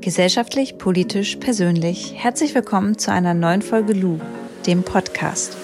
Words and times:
Gesellschaftlich, 0.00 0.78
politisch, 0.78 1.36
persönlich. 1.36 2.14
Herzlich 2.16 2.54
willkommen 2.54 2.96
zu 2.96 3.12
einer 3.12 3.34
neuen 3.34 3.60
Folge 3.60 3.92
Lu, 3.92 4.18
dem 4.66 4.82
Podcast. 4.82 5.58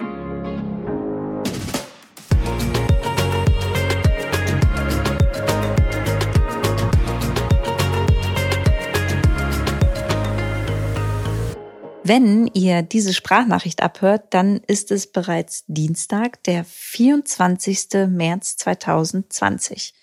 Wenn 12.05 12.51
ihr 12.53 12.83
diese 12.83 13.15
Sprachnachricht 13.15 13.83
abhört, 13.83 14.35
dann 14.35 14.59
ist 14.67 14.91
es 14.91 15.11
bereits 15.11 15.65
Dienstag, 15.67 16.43
der 16.45 16.67
24. 16.67 18.07
März 18.09 18.59
2020. 18.59 19.95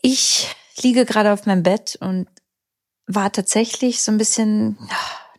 Ich 0.00 0.48
liege 0.80 1.04
gerade 1.04 1.34
auf 1.34 1.44
meinem 1.44 1.62
Bett 1.62 1.98
und 2.00 2.28
war 3.08 3.32
tatsächlich 3.32 4.02
so 4.02 4.12
ein 4.12 4.18
bisschen 4.18 4.78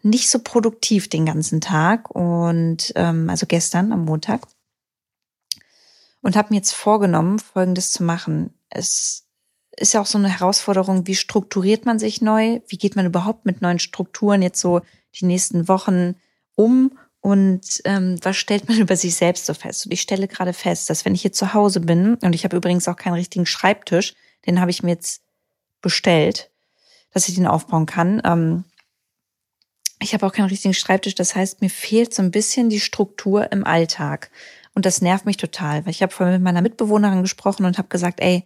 nicht 0.02 0.30
so 0.30 0.40
produktiv 0.40 1.08
den 1.10 1.26
ganzen 1.26 1.62
Tag 1.62 2.10
und 2.10 2.92
ähm, 2.96 3.30
also 3.30 3.46
gestern 3.46 3.92
am 3.94 4.06
Montag 4.06 4.42
und 6.22 6.36
habe 6.36 6.50
mir 6.50 6.58
jetzt 6.58 6.74
vorgenommen, 6.74 7.40
Folgendes 7.40 7.92
zu 7.92 8.04
machen. 8.04 8.54
Es 8.70 9.26
ist 9.78 9.94
ja 9.94 10.02
auch 10.02 10.06
so 10.06 10.18
eine 10.18 10.30
Herausforderung, 10.30 11.08
wie 11.08 11.16
strukturiert 11.16 11.86
man 11.86 12.00
sich 12.00 12.22
neu? 12.22 12.60
Wie 12.68 12.78
geht 12.78 12.96
man 12.96 13.06
überhaupt 13.06 13.46
mit 13.46 13.62
neuen 13.62 13.80
Strukturen 13.80 14.42
jetzt 14.42 14.60
so 14.60 14.82
die 15.20 15.26
nächsten 15.26 15.68
Wochen 15.68 16.16
um 16.56 16.98
und 17.22 17.82
ähm, 17.86 18.18
was 18.24 18.38
stellt 18.38 18.68
man 18.68 18.78
über 18.80 18.96
sich 18.96 19.16
selbst 19.16 19.46
so 19.46 19.54
fest? 19.54 19.86
Und 19.86 19.92
ich 19.92 20.02
stelle 20.02 20.28
gerade 20.28 20.54
fest, 20.54 20.90
dass 20.90 21.06
wenn 21.06 21.16
ich 21.16 21.22
hier 21.22 21.34
zu 21.34 21.54
Hause 21.54 21.82
bin, 21.82 22.16
und 22.16 22.34
ich 22.34 22.44
habe 22.44 22.58
übrigens 22.58 22.88
auch 22.88 22.96
keinen 22.96 23.14
richtigen 23.14 23.46
Schreibtisch, 23.46 24.16
den 24.46 24.60
habe 24.60 24.72
ich 24.72 24.84
mir 24.84 24.92
jetzt 24.92 25.22
bestellt, 25.82 26.50
dass 27.14 27.28
ich 27.28 27.36
den 27.36 27.48
aufbauen 27.48 27.86
kann. 27.86 28.22
Ähm, 28.24 28.64
ich 30.02 30.14
habe 30.14 30.26
auch 30.26 30.32
keinen 30.32 30.48
richtigen 30.48 30.74
Schreibtisch, 30.74 31.16
das 31.16 31.36
heißt, 31.36 31.62
mir 31.62 31.70
fehlt 31.70 32.14
so 32.14 32.22
ein 32.22 32.32
bisschen 32.32 32.70
die 32.70 32.80
Struktur 32.80 33.52
im 33.52 33.66
Alltag. 33.66 34.32
Und 34.74 34.86
das 34.86 35.02
nervt 35.02 35.26
mich 35.26 35.38
total, 35.38 35.86
weil 35.86 35.92
ich 35.92 36.02
habe 36.02 36.14
vorhin 36.14 36.36
mit 36.36 36.44
meiner 36.44 36.62
Mitbewohnerin 36.62 37.22
gesprochen 37.22 37.66
und 37.66 37.78
habe 37.78 37.90
gesagt, 37.90 38.22
ey, 38.22 38.46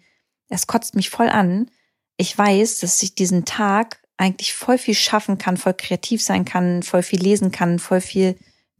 es 0.49 0.67
kotzt 0.67 0.95
mich 0.95 1.09
voll 1.09 1.29
an. 1.29 1.69
Ich 2.17 2.35
weiß, 2.35 2.79
dass 2.79 3.03
ich 3.03 3.15
diesen 3.15 3.45
Tag 3.45 4.01
eigentlich 4.17 4.53
voll 4.53 4.77
viel 4.77 4.95
schaffen 4.95 5.38
kann, 5.38 5.57
voll 5.57 5.73
kreativ 5.73 6.23
sein 6.23 6.45
kann, 6.45 6.83
voll 6.83 7.03
viel 7.03 7.21
lesen 7.21 7.51
kann, 7.51 7.79
voll 7.79 8.01
viel 8.01 8.38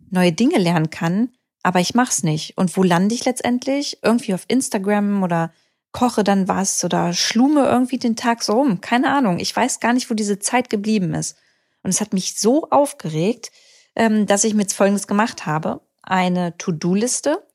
neue 0.10 0.32
Dinge 0.32 0.58
lernen 0.58 0.90
kann, 0.90 1.30
aber 1.64 1.80
ich 1.80 1.96
mach's 1.96 2.24
nicht. 2.24 2.58
Und 2.58 2.76
wo 2.78 2.84
lande 2.84 3.16
ich 3.16 3.26
letztendlich? 3.26 4.00
Irgendwie 4.04 4.34
auf 4.34 4.46
Instagram 4.48 5.24
oder 5.24 5.52
koche 5.94 6.24
dann 6.24 6.48
was 6.48 6.84
oder 6.84 7.14
schlume 7.14 7.66
irgendwie 7.66 7.98
den 7.98 8.18
Tag 8.18 8.44
so 8.44 8.54
rum. 8.54 8.82
Keine 8.82 9.16
Ahnung. 9.16 9.40
Ich 9.40 9.56
weiß 9.56 9.80
gar 9.80 9.94
nicht, 9.94 10.10
wo 10.10 10.16
diese 10.16 10.40
Zeit 10.40 10.70
geblieben 10.70 11.14
ist. 11.14 11.38
Und 11.84 11.92
es 11.92 12.02
hat 12.02 12.14
mich 12.14 12.38
so 12.38 12.70
aufgeregt, 12.70 13.52
ähm, 13.96 14.26
dass 14.26 14.44
ich 14.44 14.54
mir 14.54 14.64
jetzt 14.64 14.74
Folgendes 14.74 15.08
gemacht 15.08 15.46
habe. 15.46 15.82
Eine 16.02 16.58
To-Do-Liste, 16.58 17.48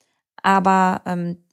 aber 0.42 1.03
ähm, 1.05 1.44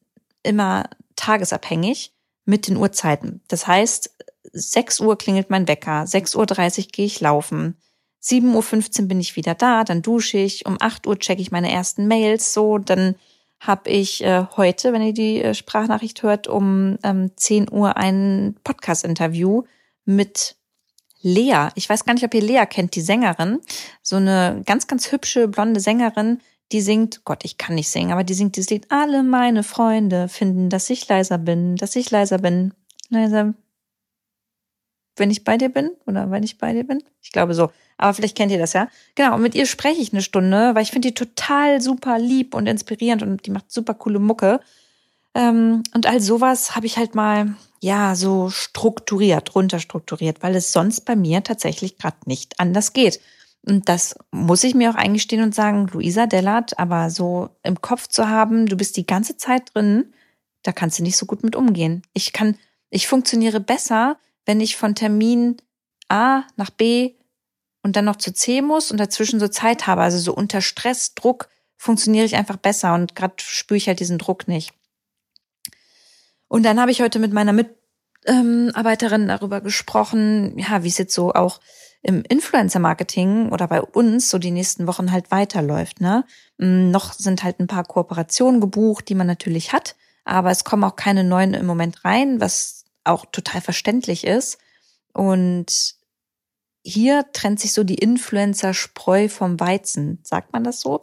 immer 0.43 0.89
tagesabhängig 1.15 2.13
mit 2.45 2.67
den 2.67 2.77
Uhrzeiten. 2.77 3.41
Das 3.47 3.67
heißt, 3.67 4.11
6 4.53 4.99
Uhr 5.01 5.17
klingelt 5.17 5.49
mein 5.49 5.67
Wecker, 5.67 6.03
6.30 6.03 6.37
Uhr 6.37 6.87
gehe 6.91 7.05
ich 7.05 7.19
laufen, 7.19 7.77
7.15 8.23 9.01
Uhr 9.01 9.07
bin 9.07 9.19
ich 9.19 9.35
wieder 9.35 9.55
da, 9.55 9.83
dann 9.83 10.01
dusche 10.01 10.37
ich, 10.37 10.65
um 10.65 10.77
8 10.79 11.07
Uhr 11.07 11.19
checke 11.19 11.41
ich 11.41 11.51
meine 11.51 11.71
ersten 11.71 12.07
Mails, 12.07 12.53
so, 12.53 12.77
dann 12.77 13.15
habe 13.67 13.89
ich 13.89 14.23
äh, 14.23 14.45
heute, 14.55 14.93
wenn 14.93 15.01
ihr 15.01 15.13
die 15.13 15.41
äh, 15.41 15.53
Sprachnachricht 15.53 16.23
hört, 16.23 16.47
um 16.47 16.97
ähm, 17.03 17.31
10 17.35 17.71
Uhr 17.71 17.97
ein 17.97 18.55
Podcast-Interview 18.63 19.63
mit 20.05 20.55
Lea. 21.21 21.69
Ich 21.75 21.89
weiß 21.89 22.05
gar 22.05 22.13
nicht, 22.13 22.23
ob 22.23 22.33
ihr 22.33 22.41
Lea 22.41 22.65
kennt, 22.69 22.95
die 22.95 23.01
Sängerin. 23.01 23.59
So 24.01 24.17
eine 24.17 24.61
ganz, 24.65 24.87
ganz 24.87 25.11
hübsche, 25.11 25.47
blonde 25.47 25.79
Sängerin, 25.79 26.39
die 26.71 26.81
singt, 26.81 27.25
Gott, 27.25 27.45
ich 27.45 27.57
kann 27.57 27.75
nicht 27.75 27.89
singen, 27.89 28.11
aber 28.11 28.23
die 28.23 28.33
singt 28.33 28.55
dieses 28.55 28.69
Lied, 28.69 28.87
alle 28.89 29.23
meine 29.23 29.63
Freunde 29.63 30.27
finden, 30.27 30.69
dass 30.69 30.89
ich 30.89 31.07
leiser 31.07 31.37
bin, 31.37 31.75
dass 31.75 31.95
ich 31.95 32.11
leiser 32.11 32.37
bin. 32.37 32.73
Leiser 33.09 33.53
wenn 35.17 35.31
ich 35.31 35.43
bei 35.43 35.57
dir 35.57 35.69
bin 35.69 35.91
oder 36.05 36.29
wenn 36.31 36.43
ich 36.43 36.57
bei 36.57 36.73
dir 36.73 36.83
bin. 36.83 37.03
Ich 37.21 37.31
glaube 37.31 37.53
so. 37.53 37.71
Aber 37.97 38.13
vielleicht 38.13 38.35
kennt 38.35 38.51
ihr 38.51 38.57
das 38.57 38.73
ja. 38.73 38.89
Genau, 39.15 39.35
und 39.35 39.41
mit 39.41 39.55
ihr 39.55 39.65
spreche 39.65 40.01
ich 40.01 40.11
eine 40.11 40.21
Stunde, 40.21 40.75
weil 40.75 40.83
ich 40.83 40.91
finde 40.91 41.09
die 41.09 41.13
total 41.13 41.81
super 41.81 42.19
lieb 42.19 42.53
und 42.53 42.67
inspirierend 42.67 43.23
und 43.23 43.45
die 43.45 43.51
macht 43.51 43.71
super 43.71 43.93
coole 43.93 44.19
Mucke. 44.19 44.59
Ähm, 45.33 45.83
und 45.93 46.05
all 46.05 46.19
sowas 46.19 46.75
habe 46.75 46.85
ich 46.85 46.97
halt 46.97 47.15
mal, 47.15 47.55
ja, 47.81 48.15
so 48.15 48.49
strukturiert, 48.49 49.55
runterstrukturiert, 49.55 50.41
weil 50.41 50.55
es 50.55 50.73
sonst 50.73 51.01
bei 51.01 51.15
mir 51.15 51.43
tatsächlich 51.43 51.97
gerade 51.97 52.17
nicht 52.25 52.59
anders 52.59 52.93
geht. 52.93 53.19
Und 53.65 53.89
das 53.89 54.15
muss 54.31 54.63
ich 54.63 54.75
mir 54.75 54.91
auch 54.91 54.95
eingestehen 54.95 55.41
und 55.41 55.55
sagen, 55.55 55.87
Luisa 55.91 56.27
Dellert, 56.27 56.77
aber 56.77 57.09
so 57.09 57.49
im 57.63 57.81
Kopf 57.81 58.07
zu 58.07 58.29
haben, 58.29 58.67
du 58.67 58.77
bist 58.77 58.95
die 58.95 59.07
ganze 59.07 59.37
Zeit 59.37 59.73
drin, 59.73 60.13
da 60.63 60.71
kannst 60.71 60.99
du 60.99 61.03
nicht 61.03 61.17
so 61.17 61.25
gut 61.25 61.43
mit 61.43 61.55
umgehen. 61.55 62.03
Ich 62.13 62.31
kann, 62.31 62.57
ich 62.89 63.07
funktioniere 63.07 63.59
besser, 63.59 64.17
wenn 64.45 64.61
ich 64.61 64.75
von 64.75 64.95
Termin 64.95 65.57
A 66.07 66.43
nach 66.55 66.69
B 66.69 67.15
und 67.81 67.95
dann 67.95 68.05
noch 68.05 68.17
zu 68.17 68.33
C 68.33 68.61
muss 68.61 68.91
und 68.91 68.97
dazwischen 68.97 69.39
so 69.39 69.47
Zeit 69.47 69.87
habe, 69.87 70.01
also 70.01 70.17
so 70.17 70.33
unter 70.33 70.61
Stress, 70.61 71.13
Druck, 71.13 71.49
funktioniere 71.77 72.25
ich 72.25 72.35
einfach 72.35 72.57
besser 72.57 72.93
und 72.93 73.15
gerade 73.15 73.35
spüre 73.37 73.77
ich 73.77 73.87
halt 73.87 73.99
diesen 73.99 74.17
Druck 74.17 74.47
nicht. 74.47 74.73
Und 76.47 76.63
dann 76.63 76.79
habe 76.79 76.91
ich 76.91 77.01
heute 77.01 77.19
mit 77.19 77.33
meiner 77.33 77.53
Mitarbeiterin 77.53 79.21
ähm, 79.23 79.27
darüber 79.27 79.61
gesprochen, 79.61 80.57
ja, 80.57 80.83
wie 80.83 80.87
es 80.87 80.97
jetzt 80.97 81.13
so 81.13 81.33
auch 81.33 81.59
im 82.01 82.23
Influencer-Marketing 82.23 83.49
oder 83.49 83.67
bei 83.67 83.81
uns 83.81 84.29
so 84.29 84.37
die 84.37 84.51
nächsten 84.51 84.85
Wochen 84.85 85.11
halt 85.11 85.31
weiterläuft. 85.31 86.01
Ne? 86.01 86.23
Mm, 86.57 86.91
noch 86.91 87.13
sind 87.13 87.43
halt 87.43 87.59
ein 87.59 87.67
paar 87.67 87.83
Kooperationen 87.83 88.61
gebucht, 88.61 89.09
die 89.09 89.15
man 89.15 89.25
natürlich 89.25 89.73
hat, 89.73 89.95
aber 90.23 90.51
es 90.51 90.63
kommen 90.63 90.83
auch 90.83 90.95
keine 90.95 91.23
neuen 91.23 91.55
im 91.55 91.65
Moment 91.65 92.05
rein, 92.05 92.39
was 92.39 92.84
auch 93.05 93.25
total 93.25 93.61
verständlich 93.61 94.25
ist. 94.25 94.57
Und 95.13 95.95
hier 96.83 97.25
trennt 97.33 97.59
sich 97.59 97.73
so 97.73 97.83
die 97.83 97.95
Influencer-Spreu 97.95 99.27
vom 99.29 99.59
Weizen, 99.59 100.19
sagt 100.23 100.53
man 100.53 100.63
das 100.63 100.81
so? 100.81 100.99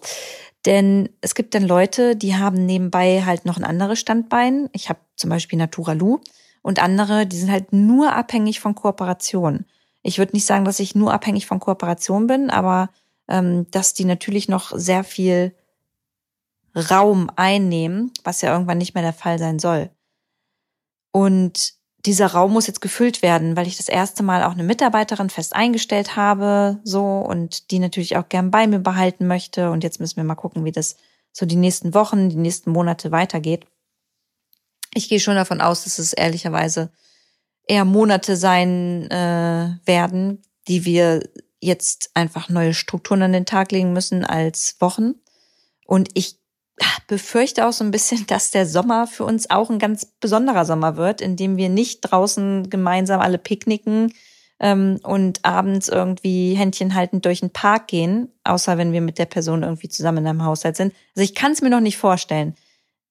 Denn 0.64 1.08
es 1.20 1.34
gibt 1.34 1.54
dann 1.54 1.66
Leute, 1.66 2.14
die 2.14 2.36
haben 2.36 2.66
nebenbei 2.66 3.24
halt 3.24 3.46
noch 3.46 3.56
ein 3.56 3.64
anderes 3.64 3.98
Standbein. 3.98 4.68
Ich 4.72 4.88
habe 4.88 5.00
zum 5.16 5.30
Beispiel 5.30 5.58
Naturalu 5.58 6.20
und 6.62 6.80
andere, 6.80 7.26
die 7.26 7.36
sind 7.36 7.50
halt 7.50 7.72
nur 7.72 8.12
abhängig 8.12 8.60
von 8.60 8.76
Kooperation. 8.76 9.64
Ich 10.02 10.18
würde 10.18 10.32
nicht 10.34 10.46
sagen, 10.46 10.64
dass 10.64 10.78
ich 10.78 10.94
nur 10.94 11.12
abhängig 11.12 11.46
von 11.46 11.58
Kooperation 11.58 12.28
bin, 12.28 12.50
aber 12.50 12.90
ähm, 13.28 13.68
dass 13.70 13.94
die 13.94 14.04
natürlich 14.04 14.48
noch 14.48 14.70
sehr 14.74 15.02
viel 15.02 15.54
Raum 16.76 17.30
einnehmen, 17.34 18.12
was 18.22 18.40
ja 18.40 18.52
irgendwann 18.52 18.78
nicht 18.78 18.94
mehr 18.94 19.02
der 19.02 19.12
Fall 19.12 19.38
sein 19.38 19.58
soll. 19.58 19.90
Und 21.12 21.74
dieser 22.04 22.26
Raum 22.26 22.52
muss 22.52 22.66
jetzt 22.66 22.80
gefüllt 22.80 23.22
werden, 23.22 23.56
weil 23.56 23.66
ich 23.66 23.76
das 23.76 23.88
erste 23.88 24.22
Mal 24.22 24.42
auch 24.42 24.52
eine 24.52 24.64
Mitarbeiterin 24.64 25.30
fest 25.30 25.54
eingestellt 25.54 26.16
habe, 26.16 26.80
so 26.82 27.18
und 27.18 27.70
die 27.70 27.78
natürlich 27.78 28.16
auch 28.16 28.28
gern 28.28 28.50
bei 28.50 28.66
mir 28.66 28.80
behalten 28.80 29.26
möchte. 29.26 29.70
Und 29.70 29.84
jetzt 29.84 30.00
müssen 30.00 30.16
wir 30.16 30.24
mal 30.24 30.34
gucken, 30.34 30.64
wie 30.64 30.72
das 30.72 30.96
so 31.32 31.46
die 31.46 31.56
nächsten 31.56 31.94
Wochen, 31.94 32.28
die 32.28 32.36
nächsten 32.36 32.72
Monate 32.72 33.12
weitergeht. 33.12 33.66
Ich 34.94 35.08
gehe 35.08 35.20
schon 35.20 35.36
davon 35.36 35.60
aus, 35.60 35.84
dass 35.84 35.98
es 35.98 36.12
ehrlicherweise 36.12 36.90
eher 37.66 37.84
Monate 37.84 38.36
sein 38.36 39.08
äh, 39.10 39.78
werden, 39.84 40.42
die 40.68 40.84
wir 40.84 41.22
jetzt 41.60 42.10
einfach 42.14 42.48
neue 42.48 42.74
Strukturen 42.74 43.22
an 43.22 43.32
den 43.32 43.46
Tag 43.46 43.70
legen 43.70 43.92
müssen 43.92 44.24
als 44.24 44.76
Wochen. 44.80 45.14
Und 45.86 46.10
ich 46.14 46.41
befürchte 47.06 47.66
auch 47.66 47.72
so 47.72 47.84
ein 47.84 47.90
bisschen, 47.90 48.26
dass 48.26 48.50
der 48.50 48.66
Sommer 48.66 49.06
für 49.06 49.24
uns 49.24 49.50
auch 49.50 49.70
ein 49.70 49.78
ganz 49.78 50.06
besonderer 50.06 50.64
Sommer 50.64 50.96
wird, 50.96 51.20
in 51.20 51.36
dem 51.36 51.56
wir 51.56 51.68
nicht 51.68 52.00
draußen 52.00 52.70
gemeinsam 52.70 53.20
alle 53.20 53.38
picknicken 53.38 54.12
ähm, 54.60 54.98
und 55.02 55.44
abends 55.44 55.88
irgendwie 55.88 56.54
Händchen 56.54 56.94
haltend 56.94 57.24
durch 57.24 57.40
den 57.40 57.50
Park 57.50 57.88
gehen, 57.88 58.28
außer 58.44 58.78
wenn 58.78 58.92
wir 58.92 59.00
mit 59.00 59.18
der 59.18 59.26
Person 59.26 59.62
irgendwie 59.62 59.88
zusammen 59.88 60.18
in 60.18 60.28
einem 60.28 60.44
Haushalt 60.44 60.76
sind. 60.76 60.94
Also 61.14 61.24
ich 61.24 61.34
kann 61.34 61.52
es 61.52 61.60
mir 61.60 61.70
noch 61.70 61.80
nicht 61.80 61.98
vorstellen. 61.98 62.54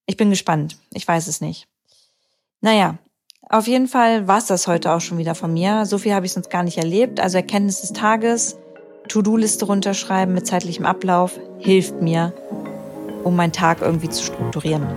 Ich 0.05 0.17
bin 0.17 0.29
gespannt. 0.29 0.77
Ich 0.93 1.07
weiß 1.07 1.27
es 1.27 1.41
nicht. 1.41 1.67
Naja, 2.61 2.97
auf 3.49 3.67
jeden 3.67 3.87
Fall 3.87 4.27
war 4.27 4.37
es 4.37 4.45
das 4.45 4.67
heute 4.67 4.91
auch 4.91 5.01
schon 5.01 5.17
wieder 5.17 5.35
von 5.35 5.53
mir. 5.53 5.85
So 5.85 5.97
viel 5.97 6.13
habe 6.13 6.25
ich 6.25 6.33
sonst 6.33 6.49
gar 6.49 6.63
nicht 6.63 6.77
erlebt. 6.77 7.19
Also 7.19 7.37
Erkenntnis 7.37 7.81
des 7.81 7.93
Tages, 7.93 8.57
To-Do-Liste 9.09 9.65
runterschreiben 9.65 10.33
mit 10.33 10.47
zeitlichem 10.47 10.85
Ablauf 10.85 11.39
hilft 11.59 12.01
mir 12.01 12.33
um 13.23 13.35
meinen 13.35 13.53
Tag 13.53 13.81
irgendwie 13.81 14.09
zu 14.09 14.23
strukturieren. 14.23 14.87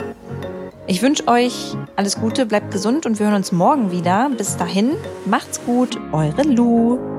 Ich 0.87 1.01
wünsche 1.01 1.27
euch 1.29 1.77
alles 1.97 2.21
Gute, 2.21 2.45
bleibt 2.45 2.71
gesund 2.71 3.07
und 3.07 3.19
wir 3.19 3.27
hören 3.27 3.37
uns 3.37 3.53
morgen 3.53 3.91
wieder. 3.91 4.31
Bis 4.37 4.57
dahin, 4.57 4.93
macht's 5.25 5.65
gut, 5.65 5.99
eure 6.13 6.43
Lu. 6.43 7.14